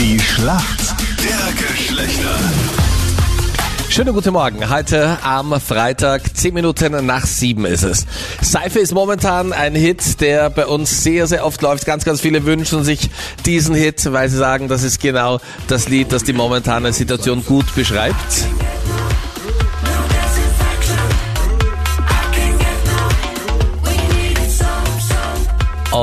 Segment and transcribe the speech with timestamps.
[0.00, 2.34] Die Schlacht der Geschlechter.
[3.90, 4.70] Schönen guten Morgen.
[4.70, 8.06] Heute am Freitag, 10 Minuten nach 7 ist es.
[8.40, 11.84] Seife ist momentan ein Hit, der bei uns sehr, sehr oft läuft.
[11.84, 13.10] Ganz, ganz viele wünschen sich
[13.44, 17.74] diesen Hit, weil sie sagen, das ist genau das Lied, das die momentane Situation gut
[17.74, 18.46] beschreibt.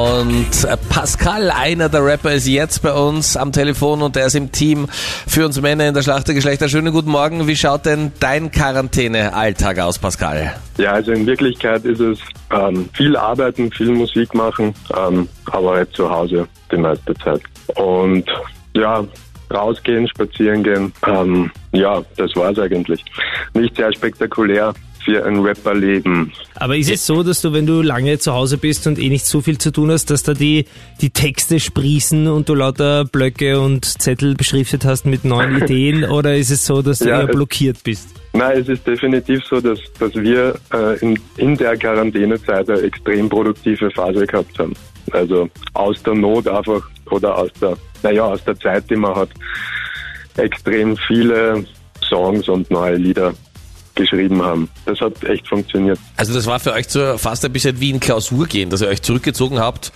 [0.07, 4.35] Und äh, Pascal, einer der Rapper, ist jetzt bei uns am Telefon und er ist
[4.35, 6.69] im Team für uns Männer in der Schlacht der Geschlechter.
[6.69, 7.45] Schönen guten Morgen.
[7.45, 10.55] Wie schaut denn dein Quarantäne-Alltag aus, Pascal?
[10.77, 12.19] Ja, also in Wirklichkeit ist es
[12.51, 17.41] ähm, viel arbeiten, viel Musik machen, ähm, aber halt zu Hause die meiste Zeit.
[17.75, 18.23] Und
[18.75, 19.03] ja,
[19.53, 23.03] rausgehen, spazieren gehen, ähm, ja, das war's eigentlich.
[23.53, 24.73] Nicht sehr spektakulär
[25.07, 26.33] für ein Rapperleben.
[26.55, 29.25] Aber ist es so, dass du, wenn du lange zu Hause bist und eh nicht
[29.25, 30.65] so viel zu tun hast, dass da die,
[30.99, 36.03] die Texte sprießen und du lauter Blöcke und Zettel beschriftet hast mit neuen Ideen?
[36.03, 38.09] Oder ist es so, dass du Ja, eher blockiert bist?
[38.33, 43.29] Nein, es ist definitiv so, dass, dass wir äh, in, in der Quarantänezeit eine extrem
[43.29, 44.73] produktive Phase gehabt haben.
[45.11, 49.29] Also aus der Not einfach oder aus der, naja, aus der Zeit, die man hat,
[50.35, 51.63] extrem viele
[52.03, 53.33] Songs und neue Lieder
[53.97, 54.69] geschrieben haben.
[54.85, 55.99] Das hat echt funktioniert.
[56.15, 58.87] Also das war für euch so fast ein bisschen wie ein Klausur gehen, dass ihr
[58.87, 59.91] euch zurückgezogen habt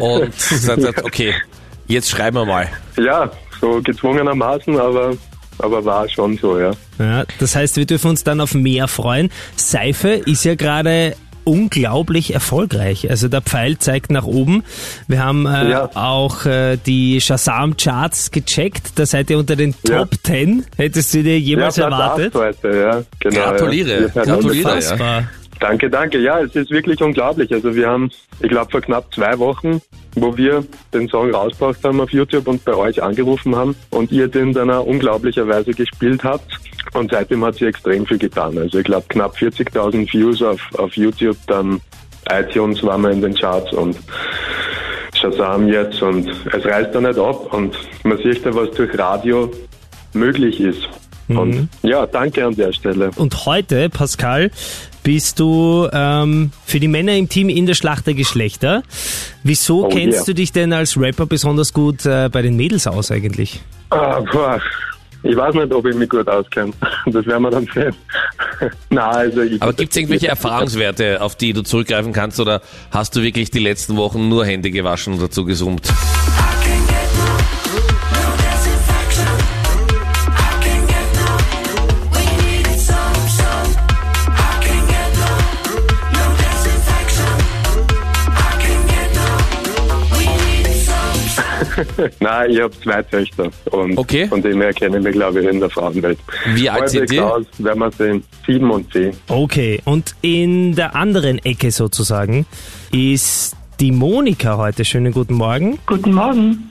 [0.00, 1.34] und gesagt habt, okay,
[1.86, 2.68] jetzt schreiben wir mal.
[2.98, 5.16] Ja, so gezwungenermaßen, aber,
[5.58, 6.72] aber war schon so, ja.
[6.98, 9.30] Ja, das heißt, wir dürfen uns dann auf mehr freuen.
[9.56, 13.08] Seife ist ja gerade unglaublich erfolgreich.
[13.10, 14.64] Also der Pfeil zeigt nach oben.
[15.08, 15.90] Wir haben äh, Ja.
[15.94, 18.98] auch äh, die Shazam-Charts gecheckt.
[18.98, 20.00] Da seid ihr unter den Ja.
[20.00, 20.64] Top 10.
[20.76, 22.34] Hättest du dir jemals ja, erwartet?
[22.34, 23.02] heute, ja.
[23.20, 24.22] Genau, Gratuliere, Ja.
[24.24, 24.68] Gratuliere.
[24.74, 25.24] Unfassbar.
[25.60, 26.18] Danke, danke.
[26.18, 27.52] Ja, es ist wirklich unglaublich.
[27.52, 29.80] Also wir haben, ich glaube, vor knapp zwei Wochen,
[30.16, 34.28] wo wir den Song rausgebracht haben auf YouTube und bei euch angerufen haben und ihr
[34.28, 36.58] den dann auch unglaublicherweise gespielt habt.
[36.94, 38.56] Und seitdem hat sie extrem viel getan.
[38.56, 41.80] Also ich glaube, knapp 40.000 Views auf, auf YouTube, dann
[42.30, 43.96] iTunes waren wir in den Charts und
[45.14, 49.52] Shazam jetzt und es reißt da nicht ab und man sieht da, was durch Radio
[50.12, 50.88] möglich ist.
[51.28, 53.10] Und ja, danke an der Stelle.
[53.16, 54.50] Und heute, Pascal,
[55.02, 58.82] bist du ähm, für die Männer im Team in der Schlacht der Geschlechter.
[59.42, 60.24] Wieso Oh kennst yeah.
[60.26, 63.60] du dich denn als Rapper besonders gut äh, bei den Mädels aus eigentlich?
[63.90, 64.60] Ah, boah.
[65.26, 66.72] Ich weiß nicht, ob ich mich gut auskenne.
[67.06, 67.94] Das werden wir dann sehen.
[68.90, 73.16] Nein, also ich, Aber gibt es irgendwelche Erfahrungswerte, auf die du zurückgreifen kannst oder hast
[73.16, 75.92] du wirklich die letzten Wochen nur Hände gewaschen und dazu gesummt?
[92.20, 93.50] Nein, ich habe zwei Töchter.
[93.70, 94.26] Und Okay.
[94.28, 96.18] von dem her kenne ich mich, glaube ich, in der Frauenwelt.
[96.54, 97.20] Wie alt sind die?
[97.20, 98.24] Aus, werden wir sehen.
[98.46, 99.12] Sieben und zehn.
[99.28, 102.46] Okay, und in der anderen Ecke sozusagen
[102.92, 104.84] ist die Monika heute.
[104.84, 105.78] Schönen guten Morgen.
[105.86, 106.70] Guten Morgen.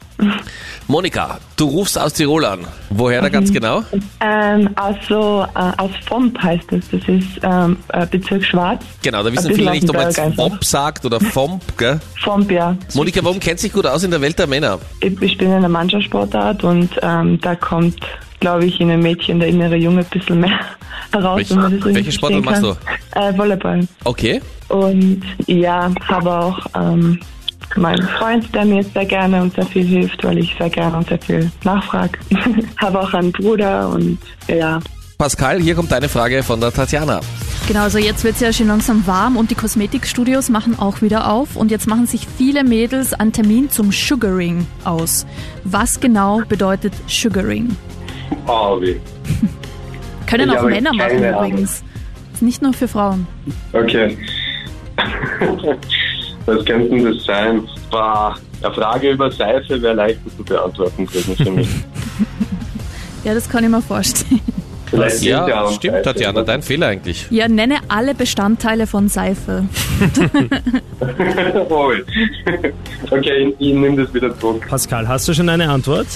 [0.88, 2.59] Monika, du rufst aus Tirol an.
[2.89, 3.84] Woher da ganz genau?
[4.19, 6.89] Ähm, also äh, aus Fomp heißt es.
[6.89, 8.83] Das ist ähm, äh, Bezirk Schwarz.
[9.01, 12.00] Genau, da wissen viele nicht, ob man jetzt Fomp sagt oder Fomp, gell?
[12.22, 12.75] Fomp, ja.
[12.94, 14.79] Monika, warum kennt sich gut aus in der Welt der Männer?
[15.00, 17.97] Ich, ich bin in einer Mannschaftssportart und ähm, da kommt,
[18.41, 20.59] glaube ich, in einem Mädchen der innere Junge ein bisschen mehr
[21.13, 21.38] heraus.
[21.38, 23.33] Welche- wenn welche Sportart machst kann.
[23.33, 23.88] Äh, Volleyball.
[24.03, 24.41] Okay.
[24.67, 27.19] Und ja, habe auch ähm,
[27.78, 31.07] meinen Freund, der mir sehr gerne und sehr viel hilft, weil ich sehr gerne und
[31.07, 32.19] sehr viel nachfrage.
[32.78, 34.17] habe auch einen Bruder und
[34.47, 34.79] ja,
[35.23, 37.22] Pascal, hier kommt deine Frage von der Tatjana.
[37.67, 41.31] Genau, also jetzt wird es ja schon langsam warm und die Kosmetikstudios machen auch wieder
[41.31, 45.25] auf und jetzt machen sich viele Mädels einen Termin zum Sugaring aus.
[45.63, 47.73] Was genau bedeutet Sugaring?
[48.47, 49.00] Oh, wie.
[50.28, 51.83] Können Ich auch Männer machen übrigens.
[52.33, 53.25] Ist nicht nur für Frauen.
[53.72, 54.17] Okay.
[56.45, 57.67] Was könnte denn das sein?
[57.91, 61.69] War eine Frage über Seife wäre leichter zu beantworten gewesen für mich.
[63.23, 64.41] Ja, das kann ich mir vorstellen.
[64.88, 66.01] Vielleicht Ja, stimmt, Seife.
[66.03, 67.25] Tatjana, dein Fehler eigentlich.
[67.29, 69.63] Ja, nenne alle Bestandteile von Seife.
[73.12, 74.65] Okay, ich, ich nehme das wieder zurück.
[74.68, 76.07] Pascal, hast du schon eine Antwort?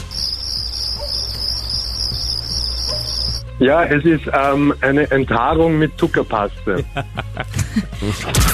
[3.59, 6.83] Ja, es ist ähm, eine Enthaarung mit Zuckerpaste.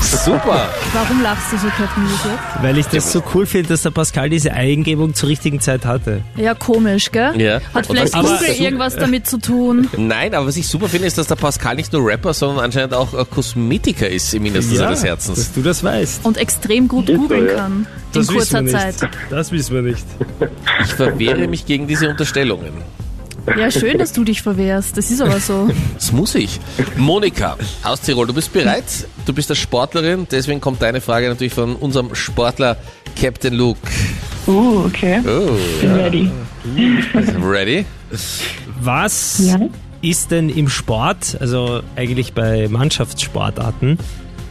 [0.01, 0.69] Super.
[0.93, 2.63] Warum lachst du so, Captain jetzt?
[2.63, 6.21] Weil ich das so cool finde, dass der Pascal diese Eingebung zur richtigen Zeit hatte.
[6.35, 7.39] Ja, komisch, gell?
[7.41, 7.61] Ja.
[7.73, 9.89] Hat Und vielleicht Google irgendwas damit zu tun?
[9.97, 12.93] Nein, aber was ich super finde, ist, dass der Pascal nicht nur Rapper, sondern anscheinend
[12.93, 15.37] auch äh, Kosmetiker ist im Innersten seines Herzens.
[15.37, 16.25] dass du das weißt.
[16.25, 17.55] Und extrem gut googeln ja.
[17.55, 17.87] kann.
[18.11, 19.01] Das in kurzer wissen wir Zeit.
[19.01, 19.17] nicht.
[19.29, 20.05] Das wissen wir nicht.
[20.83, 22.73] Ich verwehre mich gegen diese Unterstellungen.
[23.57, 24.95] Ja, schön, dass du dich verwehrst.
[24.97, 25.69] Das ist aber so.
[25.95, 26.59] Das muss ich.
[26.97, 28.83] Monika aus Tirol, du bist bereit?
[29.25, 32.77] Du bist eine Sportlerin, deswegen kommt deine Frage natürlich von unserem Sportler
[33.19, 33.79] Captain Luke.
[34.47, 35.21] Uh, okay.
[35.25, 36.31] Oh, Bin ready.
[37.41, 37.85] ready?
[38.81, 39.59] Was Ja.
[40.01, 43.97] ist denn im Sport, also eigentlich bei Mannschaftssportarten,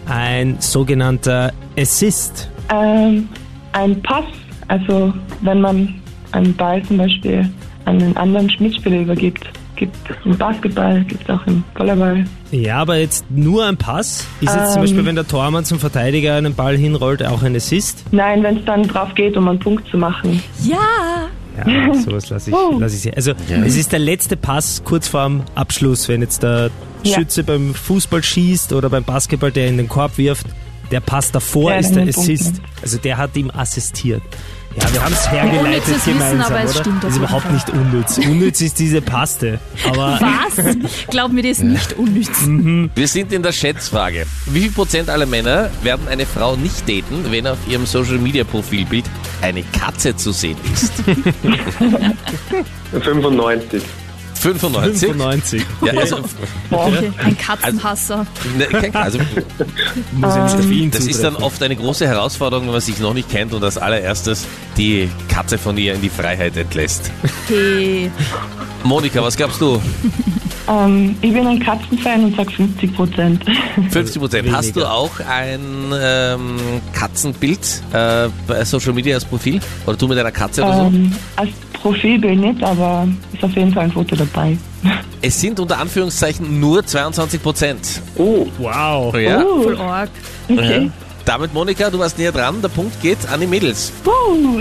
[0.07, 2.49] ein sogenannter Assist?
[2.71, 3.29] Ähm,
[3.73, 4.25] ein Pass,
[4.69, 5.13] also
[5.43, 5.95] wenn man
[6.33, 7.51] einen Ball zum Beispiel
[7.85, 9.45] an einen anderen Mitspieler übergibt.
[9.77, 12.25] Gibt im Basketball, gibt es auch im Volleyball.
[12.51, 14.27] Ja, aber jetzt nur ein Pass?
[14.41, 14.81] Ist jetzt zum Ähm.
[14.83, 18.05] Beispiel, wenn der Tormann zum Verteidiger einen Ball hinrollt, auch ein Assist?
[18.13, 20.43] Nein, wenn es dann drauf geht, um einen Punkt zu machen.
[20.63, 20.77] Ja!
[21.67, 22.77] Ja, sowas lasse ich, Oh.
[22.81, 23.13] lass ich sehen.
[23.15, 23.33] Also
[23.65, 26.71] es ist der letzte Pass kurz vorm Abschluss, wenn jetzt der
[27.03, 27.15] Ja.
[27.17, 30.47] Schütze beim Fußball schießt oder beim Basketball, der in den Korb wirft,
[30.93, 32.55] der Pass davor Der ist der Assist.
[32.83, 34.23] Also der hat ihm assistiert.
[34.75, 36.81] Ja, wir haben es hergeleitet Unnützes Wissen, gemeinsam, aber es oder?
[36.81, 37.53] stimmt ist überhaupt Fall.
[37.53, 38.19] nicht unnütz.
[38.19, 39.59] Unnütz ist diese Paste.
[39.87, 40.65] Aber Was?
[41.09, 42.31] Glaub mir, das ist nicht unnütz.
[42.95, 44.27] Wir sind in der Schätzfrage.
[44.47, 48.45] Wie viel Prozent aller Männer werden eine Frau nicht daten, wenn auf ihrem Social Media
[48.45, 49.05] Profilbild
[49.43, 50.93] eine Katze zu sehen ist?
[52.93, 53.83] 95.
[54.43, 54.99] 95?
[55.09, 55.63] 95.
[55.83, 56.19] Ja, also,
[56.71, 58.27] Okay, ein Katzenhasser.
[58.57, 59.19] ne, kein, also,
[60.23, 63.53] auf ihn das ist dann oft eine große Herausforderung, wenn man sich noch nicht kennt
[63.53, 64.47] und als allererstes
[64.77, 67.11] die Katze von ihr in die Freiheit entlässt.
[67.45, 68.11] Okay.
[68.83, 69.81] Monika, was glaubst du?
[70.69, 73.45] Ähm, ich bin ein Katzenfan und sag 50 Prozent.
[73.91, 74.53] 50 Prozent.
[74.53, 75.61] Hast du auch ein
[76.01, 76.57] ähm,
[76.93, 79.61] Katzenbild äh, bei Social Media als Profil?
[79.87, 80.83] Oder du mit einer Katze oder so?
[80.87, 84.57] ähm, als Profilbild nicht, aber ist auf jeden Fall ein Foto dabei.
[85.25, 88.03] Es sind unter Anführungszeichen nur 22 Prozent.
[88.17, 89.15] Oh, Wow.
[89.17, 89.41] Ja.
[89.45, 90.11] Uh, Voll arg.
[90.49, 90.91] okay.
[91.25, 92.61] Damit, Monika, du warst näher dran.
[92.63, 93.93] Der Punkt geht an die Mädels.
[94.05, 94.61] Uh.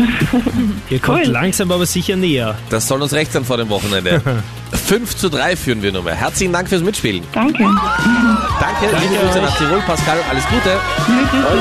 [0.89, 1.31] Ihr kommt Cool.
[1.31, 2.55] langsam aber sicher näher.
[2.69, 4.21] Das soll uns recht sein vor dem Wochenende.
[4.87, 6.11] 5 zu 3 führen wir Nummer.
[6.11, 7.23] Herzlichen Dank fürs Mitspielen.
[7.33, 7.63] Danke.
[7.63, 9.81] Danke, liebe Grüße nach Tirol.
[9.85, 10.69] Pascal, alles Gute.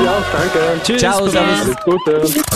[0.05, 0.81] ja, danke.
[0.83, 0.99] Tschüss.
[1.01, 1.59] Ciao, servus.
[1.61, 2.41] Alles Gute.